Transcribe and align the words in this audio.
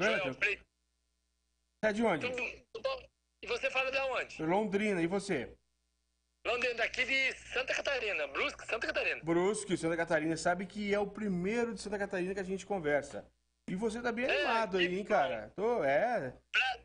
Freitas. 0.00 0.64
É 1.84 1.92
de 1.92 2.02
onde? 2.02 2.26
Tudo, 2.30 2.42
tudo 2.72 2.82
bom? 2.82 3.08
E 3.42 3.46
você 3.46 3.70
fala 3.70 3.90
de 3.90 3.98
onde? 3.98 4.42
Londrina, 4.42 5.00
e 5.02 5.06
você? 5.06 5.54
Londrina, 6.46 6.74
daqui 6.74 7.04
de 7.04 7.32
Santa 7.52 7.74
Catarina, 7.74 8.26
Brusque, 8.28 8.66
Santa 8.66 8.86
Catarina. 8.86 9.22
Brusque, 9.22 9.76
Santa 9.76 9.96
Catarina, 9.96 10.36
sabe 10.36 10.66
que 10.66 10.92
é 10.94 10.98
o 10.98 11.06
primeiro 11.06 11.74
de 11.74 11.80
Santa 11.80 11.98
Catarina 11.98 12.34
que 12.34 12.40
a 12.40 12.44
gente 12.44 12.64
conversa. 12.66 13.30
E 13.68 13.74
você 13.74 14.00
tá 14.02 14.10
bem 14.10 14.24
É, 14.24 14.36
animado 14.36 14.78
aí, 14.78 14.98
hein, 14.98 15.04
cara? 15.04 15.52
Tô, 15.54 15.84
é. 15.84 16.34
Pra- 16.52 16.80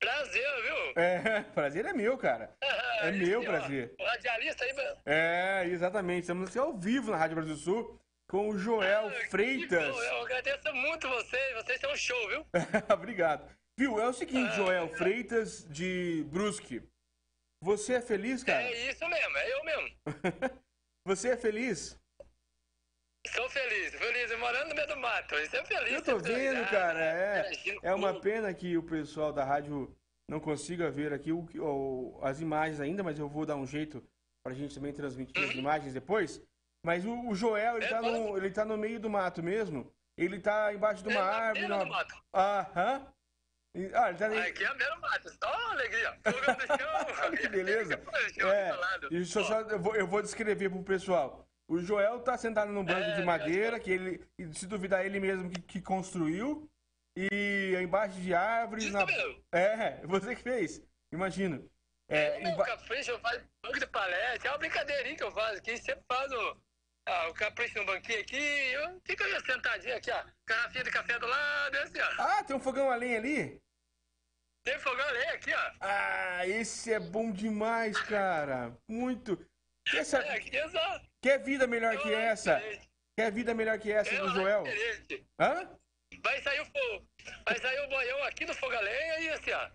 Prazer, 0.00 0.62
viu? 0.62 1.02
É, 1.02 1.42
prazer 1.54 1.86
é 1.86 1.92
meu, 1.92 2.16
cara. 2.18 2.54
É 3.04 3.10
meu 3.12 3.42
ó, 3.42 3.44
prazer. 3.44 3.94
O 4.00 4.04
radialista 4.04 4.64
aí, 4.64 4.72
mano. 4.72 4.96
É, 5.04 5.64
exatamente. 5.66 6.22
Estamos 6.22 6.48
aqui 6.48 6.58
ao 6.58 6.72
vivo 6.78 7.10
na 7.10 7.18
Rádio 7.18 7.36
Brasil 7.36 7.56
Sul 7.56 8.00
com 8.28 8.48
o 8.48 8.58
Joel 8.58 9.08
Ah, 9.08 9.28
Freitas. 9.30 9.96
Eu 9.96 10.22
agradeço 10.22 10.72
muito 10.74 11.08
vocês, 11.08 11.54
vocês 11.54 11.80
são 11.80 11.92
um 11.92 11.96
show, 11.96 12.28
viu? 12.28 12.46
Obrigado. 12.92 13.48
Viu, 13.78 14.00
é 14.00 14.06
o 14.08 14.12
seguinte, 14.12 14.50
Ah, 14.52 14.56
Joel 14.56 14.88
Freitas 14.96 15.64
de 15.68 16.24
Brusque. 16.28 16.82
Você 17.62 17.94
é 17.94 18.00
feliz, 18.00 18.42
cara? 18.44 18.62
É 18.62 18.90
isso 18.90 19.08
mesmo, 19.08 19.36
é 19.38 19.52
eu 19.52 19.64
mesmo. 19.64 19.96
Você 21.06 21.30
é 21.30 21.36
feliz? 21.36 21.98
Sou 23.28 23.48
feliz, 23.48 23.94
feliz, 23.94 24.38
morando 24.38 24.68
no 24.70 24.74
meio 24.74 24.86
do 24.88 24.96
mato. 24.98 25.34
Isso 25.36 25.56
é 25.56 25.64
feliz. 25.64 25.92
Eu 25.92 26.02
tô 26.02 26.18
sempre 26.18 26.32
vendo, 26.34 26.70
cara. 26.70 26.98
Ah, 26.98 27.04
É, 27.04 27.52
é 27.84 27.94
uma 27.94 28.20
pena 28.20 28.52
que 28.54 28.76
o 28.76 28.82
pessoal 28.82 29.32
da 29.32 29.44
rádio 29.44 29.94
não 30.30 30.38
consiga 30.40 30.90
ver 30.90 31.12
aqui 31.12 31.32
o, 31.32 31.46
o- 31.58 32.20
as 32.22 32.40
imagens 32.40 32.80
ainda, 32.80 33.02
mas 33.02 33.18
eu 33.18 33.28
vou 33.28 33.44
dar 33.46 33.56
um 33.56 33.66
jeito 33.66 34.02
pra 34.42 34.54
gente 34.54 34.74
também 34.74 34.92
transmitir 34.92 35.42
as 35.42 35.54
imagens 35.54 35.92
depois. 35.94 36.42
Mas 36.84 37.04
o, 37.04 37.28
o 37.28 37.34
Joel, 37.34 37.76
ele 37.78 37.86
É, 37.86 37.88
tá, 37.88 38.02
no, 38.02 38.36
ele 38.36 38.50
tá 38.50 38.64
no 38.64 38.76
meio 38.76 39.00
do 39.00 39.08
mato 39.08 39.42
mesmo. 39.42 39.90
Ele 40.16 40.38
tá 40.38 40.72
embaixo 40.72 41.02
de 41.02 41.10
É, 41.10 41.12
uma 41.12 41.24
na 41.24 41.30
árvore. 41.32 41.66
numa- 41.66 41.84
do 41.84 41.90
mato. 41.90 42.14
Aham. 42.34 43.06
Ah, 43.94 44.08
ele 44.10 44.18
tá 44.18 44.26
ali. 44.26 44.38
Aqui 44.38 44.62
é 44.62 44.66
a 44.68 44.74
beira 44.74 44.94
do 44.94 45.00
mato, 45.00 45.28
só 45.42 45.70
alegria. 45.72 46.16
Que 47.40 47.48
beleza. 47.48 47.94
É, 47.94 48.72
do 48.72 48.80
lado. 48.80 49.08
e 49.14 49.24
só, 49.24 49.60
eu, 49.62 49.78
vou, 49.80 49.96
eu 49.96 50.06
vou 50.06 50.22
descrever 50.22 50.70
pro 50.70 50.82
pessoal. 50.84 51.44
O 51.68 51.78
Joel 51.80 52.20
tá 52.20 52.36
sentado 52.36 52.70
num 52.70 52.84
banco 52.84 53.00
É, 53.00 53.14
de 53.14 53.24
madeira, 53.24 53.80
que 53.80 53.90
ele, 53.90 54.24
se 54.52 54.66
duvidar, 54.66 55.04
ele 55.04 55.18
mesmo 55.18 55.50
que, 55.50 55.60
que 55.62 55.80
construiu. 55.80 56.70
E 57.16 57.74
embaixo 57.82 58.20
de 58.20 58.34
árvores. 58.34 58.84
Isso 58.84 58.92
na- 58.92 59.06
mesmo. 59.06 59.42
É, 59.52 60.00
você 60.06 60.36
que 60.36 60.42
fez. 60.42 60.82
Imagina. 61.12 61.60
É, 62.08 62.36
o 62.38 62.48
emba- 62.48 62.68
eu 62.68 63.18
faço 63.18 63.40
banco 63.64 63.78
de 63.80 63.86
palete, 63.86 64.46
é 64.46 64.50
uma 64.50 64.58
brincadeirinha 64.58 65.16
que 65.16 65.24
eu 65.24 65.32
faço 65.32 65.56
aqui, 65.56 65.76
sempre 65.78 66.04
faz 66.06 66.30
o, 66.30 66.56
ah, 67.06 67.28
o 67.28 67.34
capricho 67.34 67.78
no 67.78 67.86
banquinho 67.86 68.20
aqui, 68.20 68.36
eu 68.36 69.00
fico 69.04 69.22
aí 69.24 69.40
sentadinho 69.44 69.96
aqui, 69.96 70.10
ó, 70.10 70.24
garrafinha 70.46 70.84
de 70.84 70.90
café 70.90 71.18
do 71.18 71.26
lado, 71.26 71.76
assim, 71.78 72.00
ó. 72.00 72.22
Ah, 72.22 72.44
tem 72.44 72.56
um 72.56 72.60
fogão 72.60 72.90
a 72.90 72.96
lenha 72.96 73.18
ali? 73.18 73.60
Tem 74.64 74.78
fogão 74.78 75.06
a 75.06 75.10
lenha 75.10 75.32
aqui, 75.32 75.52
ó. 75.52 75.70
Ah, 75.80 76.46
esse 76.46 76.92
é 76.92 76.98
bom 76.98 77.30
demais, 77.30 78.00
cara. 78.00 78.74
Muito. 78.88 79.38
É, 79.92 80.00
aqui 80.34 80.56
é 80.56 80.66
quer 81.20 81.38
vida 81.42 81.66
melhor 81.66 81.98
que 81.98 82.08
é 82.08 82.16
uma 82.16 82.22
essa? 82.22 82.56
diferente. 82.56 82.90
Quer 83.16 83.30
vida 83.30 83.54
melhor 83.54 83.78
que 83.78 83.92
essa 83.92 84.14
É 84.14 84.18
do 84.18 84.30
Joel? 84.30 84.62
diferente. 84.62 85.26
Hã? 85.38 85.68
Vai 86.22 86.40
sair 86.42 86.60
o 86.60 86.64
fogo. 86.64 87.06
Vai 87.46 87.58
sair 87.58 87.80
o 87.80 87.88
boião 87.88 88.22
aqui 88.24 88.46
do 88.46 88.54
fogo 88.54 88.74
a 88.74 88.80
lenha 88.80 89.20
e 89.20 89.28
assim, 89.30 89.52
ó. 89.52 89.70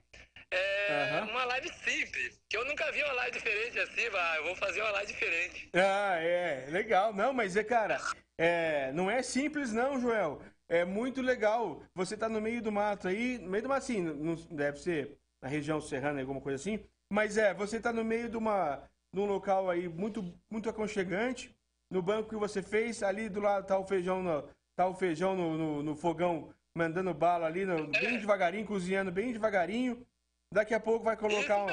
É 0.52 1.20
Aham. 1.20 1.30
uma 1.32 1.46
live 1.46 1.70
simples. 1.84 2.40
Que 2.50 2.58
eu 2.58 2.66
nunca 2.66 2.92
vi 2.92 3.04
uma 3.04 3.14
live 3.14 3.38
diferente 3.38 3.80
assim, 3.80 4.10
vai. 4.10 4.38
Eu 4.40 4.44
vou 4.46 4.56
fazer 4.56 4.82
uma 4.82 4.92
live 4.92 5.12
diferente. 5.14 5.70
Ah, 5.74 6.16
é, 6.20 6.66
legal. 6.70 7.14
Não, 7.14 7.32
mas 7.34 7.56
é, 7.56 7.64
cara, 7.64 8.00
é, 8.38 8.92
não 8.94 9.10
é 9.10 9.22
simples 9.22 9.72
não, 9.72 10.00
Joel. 10.00 10.42
É 10.68 10.84
muito 10.86 11.22
legal. 11.22 11.84
Você 11.94 12.18
tá 12.18 12.28
no 12.28 12.42
meio 12.42 12.62
do 12.62 12.72
mato 12.72 13.08
aí, 13.08 13.38
no 13.38 13.50
meio 13.50 13.64
do 13.64 13.70
mato 13.70 13.84
assim, 13.84 14.02
não 14.02 14.36
deve 14.52 14.80
ser 14.80 15.18
na 15.42 15.48
região 15.48 15.80
serrana, 15.80 16.20
alguma 16.20 16.42
coisa 16.42 16.56
assim, 16.58 16.84
mas 17.12 17.38
é, 17.38 17.54
você 17.54 17.80
tá 17.80 17.94
no 17.94 18.04
meio 18.04 18.28
de 18.30 18.36
uma 18.38 18.84
de 19.12 19.20
um 19.20 19.26
local 19.26 19.70
aí 19.70 19.88
muito 19.88 20.22
muito 20.52 20.70
aconchegante, 20.70 21.56
no 21.90 22.02
banco 22.02 22.30
que 22.30 22.36
você 22.36 22.62
fez, 22.62 23.02
ali 23.02 23.30
do 23.30 23.40
lado 23.40 23.66
tá 23.66 23.78
o 23.80 23.88
feijão 23.88 24.22
no, 24.22 24.48
tá 24.76 24.86
o 24.86 24.94
feijão 24.94 25.36
no, 25.36 25.58
no, 25.58 25.82
no 25.84 25.96
fogão 25.96 26.54
mandando 26.76 27.12
bala 27.14 27.48
ali, 27.48 27.66
no- 27.66 27.88
bem 27.88 28.20
devagarinho, 28.20 28.66
cozinhando 28.68 29.12
bem 29.12 29.32
devagarinho. 29.32 30.06
Daqui 30.52 30.74
a 30.74 30.80
pouco 30.80 31.06
vai 31.06 31.16
colocar 31.16 31.58
um, 31.66 31.68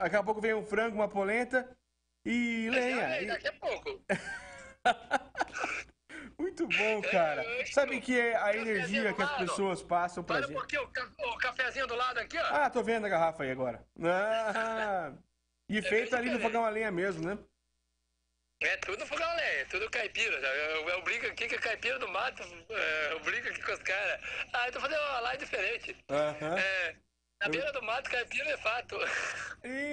daqui 0.00 0.16
a 0.16 0.22
pouco 0.22 0.40
vem 0.40 0.52
um 0.54 0.64
frango, 0.66 0.96
uma 0.96 1.08
polenta 1.08 1.76
e 2.24 2.68
lenha. 2.70 3.20
E- 3.22 3.26
Daqui 3.26 3.46
a 3.48 3.52
pouco. 3.52 4.04
Muito 6.38 6.66
bom, 6.68 7.00
cara. 7.02 7.42
eu 7.44 7.62
acho 7.62 7.72
Sabe 7.72 8.00
que 8.00 8.18
é 8.18 8.36
a 8.36 8.54
energia 8.54 9.12
que 9.14 9.22
as 9.22 9.36
pessoas 9.36 9.82
passam 9.82 10.22
pra 10.24 10.36
Olha 10.36 10.44
um 10.44 10.48
gente. 10.48 10.56
pouquinho 10.58 10.82
o, 10.82 10.88
ca- 10.88 11.10
o 11.18 11.38
cafezinho 11.38 11.86
do 11.86 11.94
lado 11.94 12.18
aqui, 12.18 12.36
ó. 12.38 12.44
Ah, 12.46 12.68
tô 12.70 12.82
vendo 12.82 13.06
a 13.06 13.08
garrafa 13.08 13.42
aí 13.44 13.50
agora. 13.50 13.84
Ah, 14.02 15.12
e 15.68 15.80
feito 15.82 16.10
bem 16.10 16.18
ali 16.20 16.30
no 16.30 16.40
fogão 16.40 16.64
a 16.64 16.68
lenha 16.68 16.90
mesmo, 16.90 17.24
né? 17.26 17.38
É 18.62 18.76
tudo 18.78 19.06
fogão 19.06 19.28
a 19.28 19.34
lenha, 19.34 19.60
é 19.60 19.64
tudo 19.66 19.90
caipira. 19.90 20.40
sabe? 20.40 20.58
Eu, 20.58 20.88
eu 20.88 21.02
brinco 21.02 21.26
aqui 21.26 21.46
que 21.46 21.54
é 21.54 21.58
caipira 21.58 21.98
do 21.98 22.08
mato, 22.08 22.42
é, 22.70 23.12
eu 23.12 23.20
brinco 23.20 23.48
aqui 23.48 23.62
com 23.62 23.72
os 23.72 23.82
caras. 23.82 24.20
Ah, 24.52 24.66
eu 24.68 24.72
tô 24.72 24.80
fazendo 24.80 25.00
uma 25.00 25.20
live 25.20 25.44
diferente. 25.44 25.96
Aham. 26.10 26.58
É, 26.58 26.96
na 27.40 27.48
beira 27.48 27.72
do 27.72 27.82
mato, 27.82 28.10
caipira 28.10 28.50
é 28.50 28.56
fato. 28.56 28.96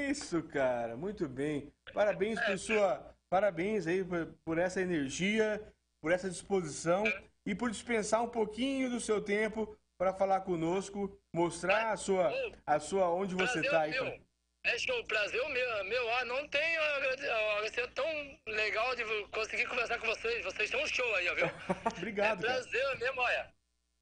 Isso, 0.10 0.44
cara. 0.44 0.96
Muito 0.96 1.28
bem. 1.28 1.72
Parabéns 1.94 2.40
por 2.40 2.58
sua. 2.58 3.16
Parabéns 3.30 3.88
aí 3.88 4.06
por, 4.46 4.58
essa 4.58 4.80
energia, 4.80 5.62
por 6.02 6.12
essa 6.12 6.30
disposição 6.30 7.04
e 7.46 7.56
por 7.56 7.72
dispensar 7.72 8.22
um 8.22 8.30
pouquinho 8.30 8.90
do 8.90 9.00
seu 9.00 9.22
tempo 9.22 9.76
para 9.98 10.14
falar 10.14 10.42
conosco, 10.42 11.20
mostrar 11.34 11.92
a 11.92 11.98
sua, 11.98 12.32
a 12.66 12.80
sua 12.80 13.10
onde 13.10 13.34
você 13.36 13.62
Prazer 13.62 13.72
tá 13.72 13.82
aí. 13.82 13.92
meu. 13.92 14.24
É 14.66 14.78
show, 14.78 15.04
prazer 15.06 15.50
meu, 15.50 15.84
meu. 15.86 16.10
Ah, 16.16 16.26
não 16.26 16.48
tem 16.48 16.78
agradecer 16.78 17.86
tão 17.94 18.06
legal 18.48 18.96
de 18.96 19.04
conseguir 19.28 19.66
conversar 19.68 20.00
com 20.00 20.08
vocês. 20.08 20.44
Vocês 20.46 20.70
são 20.70 20.82
um 20.82 20.88
show 20.88 21.16
aí, 21.16 21.28
ó, 21.30 21.36
viu? 21.36 21.46
Obrigado, 21.98 22.46
é 22.46 22.48
cara. 22.48 22.62
prazer 22.62 22.98
mesmo, 23.00 23.20
olha. 23.20 23.54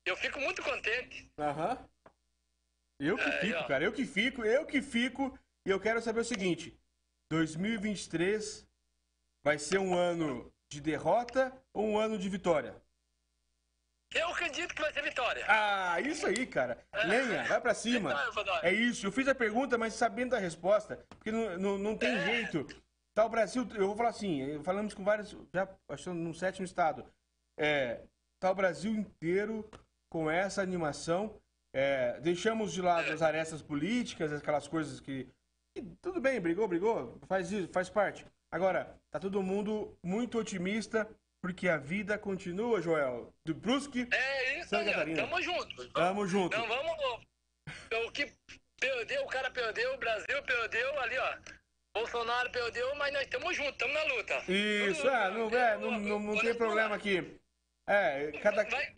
Eu 0.06 0.16
fico 0.18 0.40
muito 0.40 0.62
contente. 0.62 1.32
Aham. 1.40 1.78
Eu 3.04 3.18
que 3.18 3.24
É, 3.24 3.40
fico, 3.40 3.68
cara. 3.68 3.84
Eu 3.84 3.92
que 3.92 4.06
fico, 4.06 4.46
eu 4.46 4.66
que 4.66 4.82
fico. 4.82 5.38
E 5.66 5.70
eu 5.70 5.80
quero 5.80 6.02
saber 6.02 6.20
o 6.20 6.26
seguinte: 6.26 6.78
2023 7.32 8.68
vai 9.44 9.58
ser 9.58 9.80
um 9.80 9.96
ano 9.96 10.54
de 10.72 10.80
derrota 10.80 11.52
ou 11.74 11.86
um 11.86 11.98
ano 11.98 12.18
de 12.18 12.30
vitória? 12.30 12.76
Eu 14.14 14.28
acredito 14.28 14.76
que 14.76 14.82
vai 14.82 14.92
ser 14.92 15.02
vitória. 15.04 15.44
Ah, 15.48 16.00
isso 16.02 16.28
aí, 16.28 16.46
cara. 16.46 16.78
Lenha, 17.06 17.46
vai 17.46 17.62
pra 17.62 17.74
cima. 17.74 18.14
Vadóia. 18.32 18.60
É 18.64 18.74
isso. 18.74 19.08
Eu 19.08 19.12
fiz 19.12 19.28
a 19.28 19.34
pergunta, 19.34 19.78
mas 19.78 19.94
sabendo 19.94 20.32
da 20.32 20.38
resposta. 20.38 20.98
Porque 21.10 21.32
não, 21.32 21.58
não, 21.58 21.78
não 21.78 21.98
tem 21.98 22.14
É. 22.16 22.26
jeito. 22.26 22.68
Tá 23.14 23.26
o 23.26 23.30
Brasil, 23.30 23.68
eu 23.76 23.88
vou 23.88 23.96
falar 23.98 24.10
assim, 24.10 24.62
falamos 24.64 24.94
com 24.94 25.04
vários, 25.04 25.36
já 25.54 25.68
achando 25.90 26.18
no 26.20 26.34
sétimo 26.34 26.64
estado. 26.66 27.06
É, 27.58 28.06
tá 28.40 28.52
o 28.52 28.56
Brasil 28.56 28.92
inteiro 28.94 29.70
com 30.10 30.30
essa 30.30 30.62
animação. 30.62 31.41
É, 31.74 32.20
deixamos 32.20 32.74
de 32.74 32.82
lado 32.82 33.12
as 33.12 33.22
arestas 33.22 33.62
políticas, 33.62 34.34
aquelas 34.34 34.68
coisas 34.68 35.00
que, 35.00 35.28
que 35.74 35.82
tudo 36.02 36.20
bem, 36.20 36.40
brigou, 36.40 36.68
brigou, 36.68 37.18
faz 37.28 37.52
isso, 37.52 37.70
faz 37.72 37.90
parte. 37.90 38.26
Agora, 38.52 38.94
tá 39.10 39.20
todo 39.20 39.42
mundo 39.42 39.98
muito 40.04 40.38
otimista, 40.38 41.10
porque 41.42 41.70
a 41.70 41.78
vida 41.78 42.18
continua, 42.18 42.82
Joel. 42.82 43.34
Do 43.46 43.56
Brusque, 43.56 44.08
É 44.12 44.60
isso 44.60 44.70
Santa. 44.70 44.92
Catarina. 44.92 45.22
Tamo 45.24 45.42
junto. 45.42 45.90
tamo 45.94 46.28
junto. 46.28 46.58
Não, 46.58 46.68
vamos. 46.68 47.26
O 48.08 48.12
que 48.12 48.32
perdeu, 48.80 49.24
o 49.24 49.28
cara 49.28 49.50
perdeu, 49.50 49.94
o 49.94 49.98
Brasil 49.98 50.44
perdeu 50.44 51.00
ali, 51.00 51.18
ó. 51.18 51.38
Bolsonaro 51.94 52.50
perdeu, 52.52 52.94
mas 52.96 53.14
nós 53.14 53.24
estamos 53.24 53.56
juntos, 53.56 53.74
estamos 53.74 53.94
na 53.94 54.04
luta. 54.04 54.52
Isso, 54.52 55.08
é, 55.08 55.32
não, 55.32 55.50
é, 55.50 55.78
não, 55.78 56.00
não, 56.00 56.20
não 56.20 56.38
tem 56.40 56.56
problema 56.56 56.96
aqui. 56.96 57.40
É, 57.88 58.32
cada. 58.42 58.64
Vai, 58.64 58.94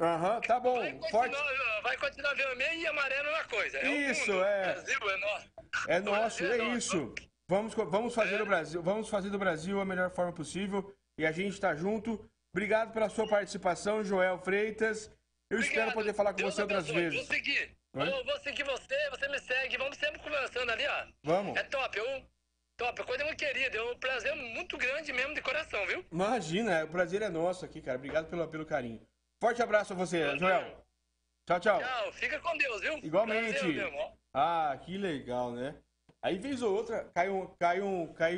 Aham, 0.00 0.40
tá 0.40 0.58
bom. 0.58 0.78
vai, 0.78 0.98
Forte. 1.10 1.36
continuar, 1.36 1.80
vai 1.82 1.96
continuar 1.98 2.34
vermelho 2.34 2.80
e 2.80 2.86
amarelo 2.86 3.28
é 3.28 3.32
uma 3.32 3.44
coisa. 3.44 3.78
É 3.78 3.88
o 3.88 4.10
Isso, 4.10 4.32
mundo. 4.32 4.44
é. 4.44 4.60
O 4.60 4.64
Brasil 4.74 5.10
é 5.10 5.16
nosso. 5.18 5.50
É 5.88 6.00
nosso, 6.00 6.44
é 6.46 6.56
nosso. 6.56 6.76
isso. 6.76 7.14
Vamos, 7.48 7.74
co- 7.74 7.86
vamos 7.86 8.14
fazer 8.14 8.40
o 8.40 8.46
Brasil, 8.46 8.82
vamos 8.82 9.08
fazer 9.08 9.28
do 9.30 9.38
Brasil 9.38 9.80
a 9.80 9.84
melhor 9.84 10.10
forma 10.10 10.32
possível 10.32 10.94
e 11.18 11.26
a 11.26 11.32
gente 11.32 11.60
tá 11.60 11.74
junto. 11.74 12.24
Obrigado 12.54 12.92
pela 12.92 13.08
sua 13.08 13.28
participação, 13.28 14.02
Joel 14.02 14.38
Freitas. 14.38 15.06
Eu 15.50 15.58
espero 15.58 15.88
Obrigado. 15.88 15.94
poder 15.94 16.14
falar 16.14 16.30
com 16.32 16.36
Deus 16.38 16.54
você 16.54 16.62
outras 16.62 16.86
vezes. 16.88 17.14
Vou 17.18 17.24
seguir. 17.26 17.76
Vou, 17.92 18.24
vou 18.24 18.38
seguir 18.40 18.62
você, 18.64 19.10
você 19.10 19.28
me 19.28 19.38
segue. 19.40 19.76
Vamos 19.76 19.96
sempre 19.98 20.20
conversando 20.20 20.70
ali, 20.70 20.86
ó. 20.86 21.06
Vamos. 21.24 21.56
É 21.58 21.62
top, 21.64 21.98
eu. 21.98 22.24
Top, 22.76 23.02
coisa 23.04 23.24
muito 23.24 23.36
querida. 23.38 23.76
É 23.76 23.82
um 23.82 23.98
prazer 23.98 24.34
muito 24.34 24.78
grande 24.78 25.12
mesmo 25.12 25.34
de 25.34 25.42
coração, 25.42 25.84
viu? 25.86 26.04
Imagina, 26.10 26.84
o 26.84 26.88
prazer 26.88 27.20
é 27.20 27.28
nosso 27.28 27.64
aqui, 27.64 27.82
cara. 27.82 27.98
Obrigado 27.98 28.28
pelo, 28.30 28.46
pelo 28.48 28.64
carinho. 28.64 29.04
Forte 29.40 29.62
abraço 29.62 29.94
a 29.94 29.96
você, 29.96 30.36
Joel. 30.36 30.84
Tchau, 31.48 31.58
tchau. 31.58 31.78
Tchau, 31.80 32.12
fica 32.12 32.38
com 32.40 32.56
Deus, 32.58 32.80
viu? 32.82 32.98
Igualmente. 32.98 33.58
Prazer. 33.58 34.12
Ah, 34.34 34.78
que 34.84 34.98
legal, 34.98 35.50
né? 35.52 35.74
Aí 36.22 36.38
vez 36.38 36.60
ou 36.60 36.76
outra 36.76 37.04
cai, 37.14 37.30
um, 37.30 37.46
cai, 37.58 37.80
um, 37.80 38.12
cai, 38.12 38.36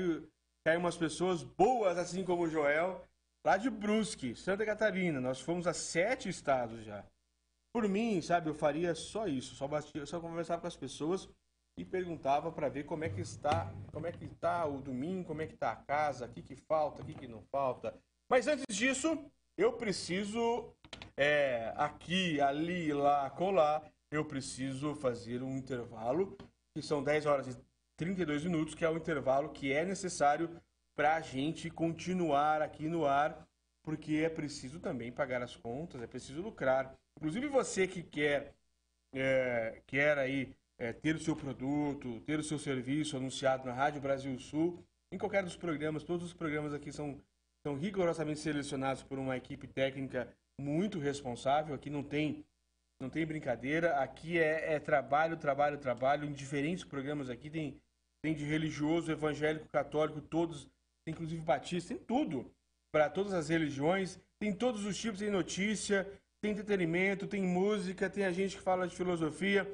cai 0.65 0.77
umas 0.77 0.97
pessoas 0.97 1.43
boas, 1.43 1.99
assim 1.99 2.25
como 2.25 2.45
o 2.45 2.49
Joel, 2.49 3.05
lá 3.45 3.57
de 3.57 3.69
Brusque, 3.69 4.37
Santa 4.37 4.65
Catarina. 4.65 5.21
Nós 5.21 5.41
fomos 5.41 5.67
a 5.67 5.75
sete 5.75 6.29
estados 6.29 6.85
já. 6.85 7.05
Por 7.75 7.89
mim, 7.89 8.23
sabe, 8.23 8.49
eu 8.49 8.55
faria 8.55 8.95
só 8.95 9.27
isso, 9.27 9.57
só, 9.57 9.67
bastia, 9.67 10.07
só 10.07 10.21
conversava 10.21 10.61
com 10.61 10.69
as 10.69 10.77
pessoas 10.77 11.29
e 11.77 11.85
perguntava 11.85 12.53
para 12.53 12.69
ver 12.69 12.85
como 12.85 13.03
é 13.03 13.09
que 13.09 13.21
está, 13.21 13.73
como 13.91 14.07
é 14.07 14.13
que 14.13 14.27
está 14.27 14.67
o 14.67 14.81
domingo, 14.81 15.27
como 15.27 15.43
é 15.43 15.47
que 15.47 15.55
está 15.55 15.73
a 15.73 15.77
casa, 15.77 16.27
o 16.27 16.29
que, 16.29 16.43
que 16.43 16.55
falta, 16.55 17.03
o 17.03 17.05
que, 17.05 17.15
que 17.15 17.27
não 17.27 17.43
falta. 17.51 17.99
Mas 18.31 18.47
antes 18.47 18.65
disso, 18.71 19.19
eu 19.57 19.73
preciso 19.73 20.73
é, 21.17 21.73
aqui, 21.77 22.41
ali, 22.41 22.93
lá, 22.93 23.29
colar, 23.31 23.83
eu 24.11 24.25
preciso 24.25 24.95
fazer 24.95 25.43
um 25.43 25.57
intervalo, 25.57 26.37
que 26.75 26.83
são 26.83 27.03
10 27.03 27.27
horas 27.27 27.49
e 27.49 27.57
32 27.97 28.45
minutos, 28.45 28.75
que 28.75 28.85
é 28.85 28.91
o 28.91 28.97
intervalo 28.97 29.51
que 29.51 29.73
é 29.73 29.85
necessário 29.85 30.51
para 30.95 31.17
a 31.17 31.21
gente 31.21 31.71
continuar 31.71 32.63
aqui 32.63 32.89
no 32.89 33.05
ar, 33.05 33.47
porque 33.83 34.17
é 34.17 34.29
preciso 34.29 34.81
também 34.81 35.11
pagar 35.11 35.43
as 35.43 35.57
contas, 35.57 36.03
é 36.03 36.07
preciso 36.07 36.43
lucrar. 36.43 36.95
Inclusive 37.17 37.49
você 37.49 37.87
que 37.87 38.03
quer, 38.03 38.55
é, 39.13 39.83
quer 39.87 40.19
aí 40.19 40.55
é, 40.79 40.93
ter 40.93 41.17
o 41.17 41.21
seu 41.21 41.37
produto, 41.37 42.21
ter 42.21 42.39
o 42.39 42.45
seu 42.45 42.59
serviço 42.59 43.17
anunciado 43.17 43.67
na 43.67 43.73
Rádio 43.73 44.01
Brasil 44.01 44.39
Sul, 44.39 44.83
em 45.11 45.19
qualquer 45.19 45.43
dos 45.43 45.57
programas, 45.57 46.05
todos 46.05 46.27
os 46.27 46.33
programas 46.33 46.73
aqui 46.73 46.91
são, 46.91 47.21
são 47.63 47.77
rigorosamente 47.77 48.41
selecionados 48.41 49.03
por 49.03 49.19
uma 49.19 49.37
equipe 49.37 49.67
técnica 49.67 50.29
muito 50.61 50.99
responsável. 50.99 51.75
Aqui 51.75 51.91
não 51.91 52.03
tem, 52.03 52.45
não 53.01 53.11
tem 53.11 53.27
brincadeira, 53.27 53.97
aqui 53.97 54.39
é, 54.39 54.75
é 54.75 54.81
trabalho, 54.81 55.37
trabalho, 55.37 55.79
trabalho. 55.79 56.25
Em 56.25 56.33
diferentes 56.33 56.85
programas 56.85 57.31
aqui 57.31 57.51
tem, 57.51 57.81
tem 58.23 58.35
de 58.35 58.45
religioso, 58.45 59.11
evangélico, 59.11 59.69
católico, 59.69 60.21
todos, 60.21 60.69
inclusive 61.07 61.43
batista, 61.43 61.95
tem 61.95 62.05
tudo 62.05 62.51
para 62.93 63.09
todas 63.09 63.33
as 63.33 63.49
religiões, 63.49 64.21
tem 64.39 64.53
todos 64.53 64.85
os 64.85 64.99
tipos, 64.99 65.21
tem 65.21 65.31
notícia, 65.31 66.07
tem 66.43 66.53
entretenimento, 66.53 67.27
tem 67.27 67.43
música, 67.43 68.11
tem 68.11 68.25
a 68.25 68.33
gente 68.33 68.57
que 68.57 68.63
fala 68.63 68.87
de 68.87 68.95
filosofia, 68.95 69.67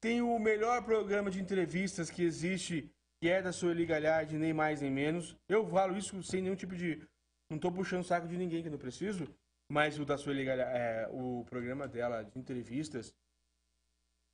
tem 0.00 0.20
o 0.20 0.38
melhor 0.38 0.82
programa 0.84 1.30
de 1.30 1.40
entrevistas 1.40 2.10
que 2.10 2.22
existe, 2.22 2.90
que 3.20 3.28
é 3.28 3.40
da 3.40 3.52
Sueli 3.52 3.86
Galhardi, 3.86 4.36
nem 4.36 4.52
mais 4.52 4.80
nem 4.80 4.90
menos. 4.90 5.36
Eu 5.48 5.66
falo 5.68 5.96
isso 5.96 6.22
sem 6.22 6.42
nenhum 6.42 6.56
tipo 6.56 6.74
de. 6.74 7.00
Não 7.48 7.56
estou 7.56 7.70
puxando 7.70 8.00
o 8.00 8.06
saco 8.06 8.26
de 8.26 8.36
ninguém 8.36 8.62
que 8.62 8.70
não 8.70 8.78
preciso, 8.78 9.28
mas 9.70 10.00
o 10.00 10.04
da 10.04 10.18
Sueli 10.18 10.44
Galhardi, 10.44 10.76
é, 10.76 11.08
o 11.12 11.44
programa 11.44 11.86
dela 11.86 12.24
de 12.24 12.36
entrevistas, 12.36 13.14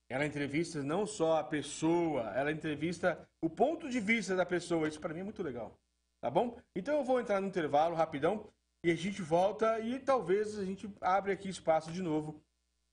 ela 0.09 0.25
entrevista 0.25 0.83
não 0.83 1.07
só 1.07 1.37
a 1.37 1.45
pessoa, 1.45 2.33
ela 2.35 2.51
entrevista 2.51 3.29
o 3.43 3.51
ponto 3.51 3.87
de 3.91 4.01
vista 4.01 4.35
da 4.35 4.47
pessoa. 4.47 4.89
Isso 4.89 4.99
para 4.99 5.13
mim 5.13 5.21
é 5.21 5.25
muito 5.25 5.43
legal. 5.43 5.79
Tá 6.23 6.31
bom? 6.31 6.59
Então 6.75 6.97
eu 6.97 7.05
vou 7.05 7.21
entrar 7.21 7.39
no 7.39 7.49
intervalo 7.49 7.95
rapidão 7.95 8.51
e 8.83 8.91
a 8.91 8.95
gente 8.95 9.21
volta 9.21 9.79
e 9.81 9.99
talvez 9.99 10.59
a 10.59 10.65
gente 10.65 10.91
abre 11.03 11.33
aqui 11.33 11.51
espaço 11.51 11.93
de 11.93 12.01
novo 12.01 12.43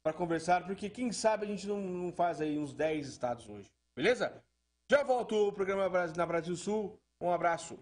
para 0.04 0.12
conversar, 0.12 0.66
porque 0.66 0.90
quem 0.90 1.14
sabe 1.14 1.46
a 1.46 1.48
gente 1.48 1.66
não, 1.66 1.80
não, 1.80 2.12
faz 2.12 2.42
aí 2.42 2.60
uns 2.60 2.74
10 2.74 3.08
estados 3.08 3.48
hoje. 3.48 3.72
Beleza? 3.96 4.44
Já 4.92 5.02
volto 5.02 5.48
o 5.48 5.54
programa 5.54 5.88
na 6.14 6.26
Brasil 6.26 6.58
Sul. 6.58 7.00
Um 7.22 7.32
abraço. 7.32 7.80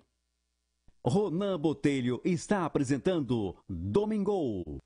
Ronan 1.03 1.59
Botelho 1.59 2.21
está 2.23 2.63
apresentando 2.63 3.55
Domingo. 3.67 4.79